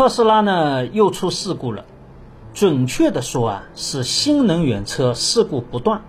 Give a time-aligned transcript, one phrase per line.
[0.00, 1.84] 特斯拉呢又出事故了。
[2.54, 6.00] 准确的说啊，是新能源车事故不断。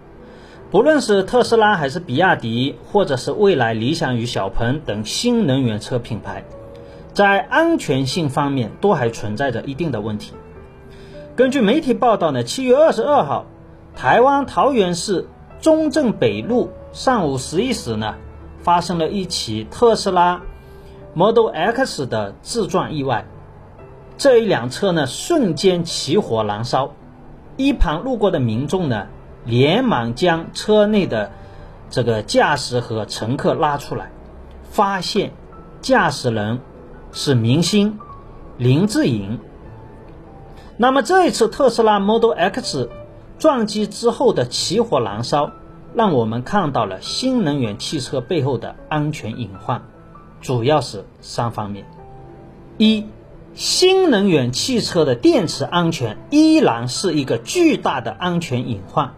[0.71, 6.45] 不论是特斯拉还是比亚迪，或者是蔚来、理想与小鹏等新能源车品牌，
[7.11, 10.31] 在安全性方面都还存在着一定的问题。
[11.35, 13.45] 根据媒体报道呢，七月二十二号，
[13.93, 15.27] 台湾桃园市
[15.59, 18.15] 中正北路上午十一时呢，
[18.63, 20.41] 发生了一起特斯拉
[21.13, 23.25] Model X 的自撞意外。
[24.21, 26.93] 这一辆车呢，瞬间起火燃烧，
[27.57, 29.07] 一旁路过的民众呢。
[29.45, 31.31] 连忙将车内的
[31.89, 34.11] 这个驾驶和乘客拉出来，
[34.69, 35.31] 发现
[35.81, 36.59] 驾驶人
[37.11, 37.97] 是明星
[38.59, 39.39] 林志颖。
[40.77, 42.91] 那么这一次特斯拉 Model X
[43.39, 45.49] 撞击之后的起火燃烧，
[45.95, 49.81] 让我们看到了新能源汽车背后的安全隐患，
[50.39, 51.87] 主要是三方面：
[52.77, 53.07] 一，
[53.53, 59.13] 新能源汽车的电池安全依然是一个巨大的安全隐患。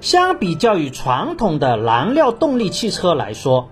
[0.00, 3.68] 相比较于传统的燃料动力汽车来说，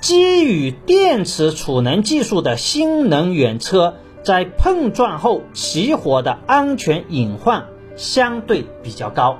[0.00, 7.66] 基于电池储能技术的新能源车在碰撞后起火的安全隐患
[7.96, 9.38] 相对比较高。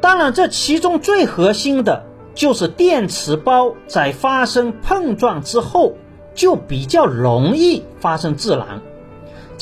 [0.00, 5.94] 当然，这其中最核心的就是电池包在发生碰撞之后
[6.34, 8.82] 就比较容易发生自燃，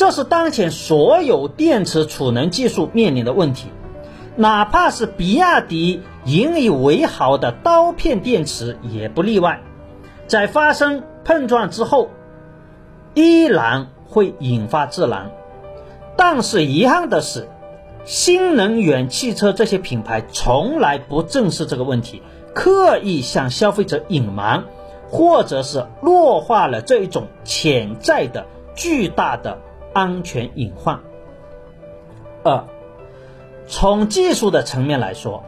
[0.00, 3.68] 这是当前所有电池储能技术面临的问题。
[4.34, 9.60] 哪怕是比亚迪引以为豪的刀片电池也不例外，
[10.26, 12.08] 在发生碰撞之后，
[13.12, 15.32] 依然会引发自燃。
[16.16, 17.46] 但是遗憾的是，
[18.06, 22.22] 新能源汽车这些品牌从来不正视这个问题，
[22.54, 24.64] 刻意向消费者隐瞒，
[25.10, 29.58] 或者是弱化了这一种潜在的巨大的
[29.92, 31.00] 安全隐患。
[32.42, 32.64] 二。
[33.66, 35.44] 从技术的层面来说，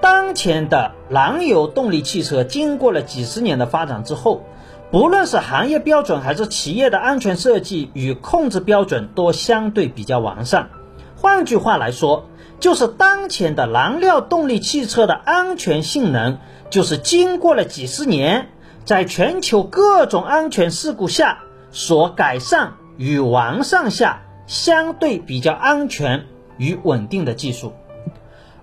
[0.00, 4.44] 当前的燃油动力汽车经过了几十年的发展之后，
[4.90, 10.70] 不论是行业标准还是企业的安全设计与控制标准都相对比较完善。
[11.16, 12.26] 换句话来说，
[12.58, 16.38] 就是当前的燃料动力汽车的安全性能，
[16.70, 18.48] 就是经过了几十年，
[18.86, 26.26] 在全球各种安全事故下所改善与完善下，相对比较安全。
[26.58, 27.72] 与稳定的技术，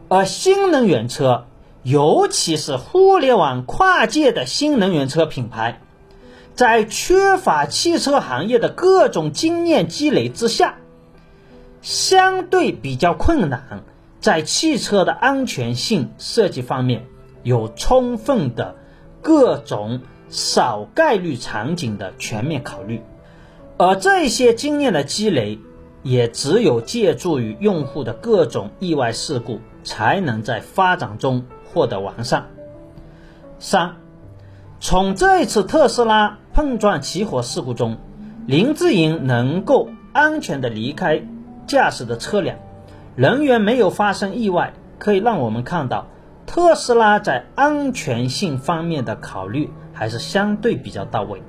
[0.07, 1.47] 而新能源车，
[1.83, 5.81] 尤其是互联网跨界的新能源车品牌，
[6.55, 10.75] 在缺乏汽车行业的各种经验积累之下，
[11.81, 13.83] 相对比较困难，
[14.21, 17.05] 在汽车的安全性设计方面
[17.43, 18.75] 有充分的
[19.21, 23.01] 各种少概率场景的全面考虑，
[23.79, 25.57] 而这些经验的积累。
[26.01, 32.47] 也只有借助于用户的各种意外事故，才能在发展中获得完善。
[33.59, 33.95] 三，
[34.79, 37.97] 从这一次特斯拉碰撞起火事故中，
[38.47, 41.21] 林志颖能够安全的离开
[41.67, 42.57] 驾驶的车辆，
[43.17, 46.07] 人员没有发生意外，可以让我们看到
[46.45, 51.43] 特斯拉在安全性方面的考虑还是相对比较到位。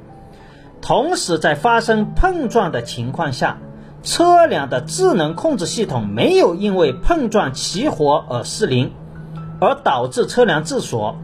[0.82, 3.58] 同时，在发生碰撞的情况下，
[4.02, 8.92] 车辆的智能控制系统没有因为碰撞起火而失灵，
[9.60, 11.16] 而导致车辆自锁。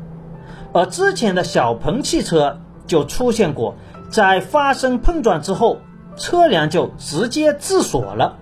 [0.72, 3.76] 而之前的小鹏汽车就出现过，
[4.10, 5.78] 在发生碰撞之后，
[6.16, 8.36] 车辆就直接自锁了，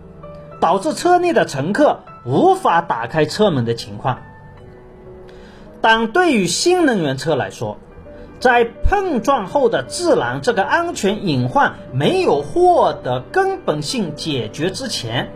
[0.60, 4.18] 导致车内的乘客无法打开车门的情况。
[5.80, 7.76] 但对于新能源车来说，
[8.40, 15.30] 在碰撞后的自燃这个安全隐患没有获得根本性解决之前，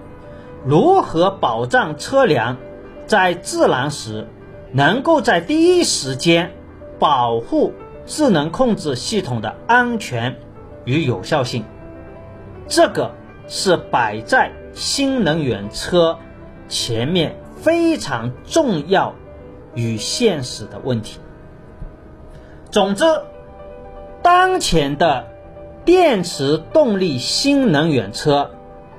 [0.65, 2.59] 如何保障车辆
[3.07, 4.27] 在自燃时
[4.73, 6.53] 能够在第一时间
[6.99, 7.73] 保护
[8.05, 10.37] 智能控制系统的安全
[10.85, 11.65] 与有效性？
[12.67, 13.13] 这个
[13.47, 16.19] 是摆在新能源车
[16.69, 19.15] 前面非常重要
[19.75, 21.19] 与现实的问题。
[22.71, 23.05] 总之，
[24.23, 25.25] 当前的
[25.87, 28.51] 电池动力新能源车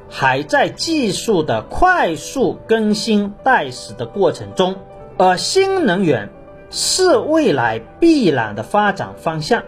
[0.09, 4.75] 还在技术的快速更新代驶的过程中，
[5.19, 6.31] 而新能源
[6.71, 9.61] 是未来必然的发展方向。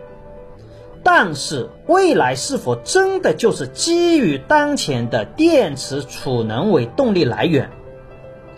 [1.03, 7.69] 但是，未来是否真的就是基于当前的电池储能为动力来源？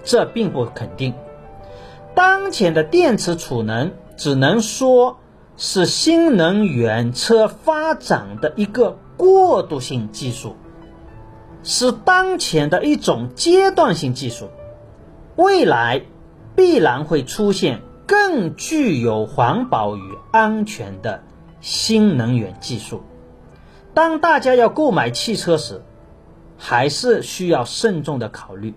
[0.06, 1.14] 这并不肯定。
[2.16, 5.18] 当前的电池储能只能说。
[5.56, 10.56] 是新能源车发展的一个过渡性技术，
[11.64, 14.50] 是当前的一种阶段性技术，
[15.36, 16.02] 未来
[16.56, 20.02] 必然会出现更具有环保与
[20.32, 21.24] 安全的
[21.62, 23.04] 新能源技术。
[23.94, 25.84] 当大家要购买汽车时，
[26.58, 28.74] 还是需要慎重的考虑，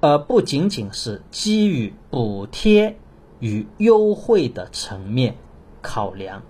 [0.00, 2.96] 而不仅仅是基于补贴
[3.38, 5.36] 与优惠的层面
[5.80, 6.42] 考量。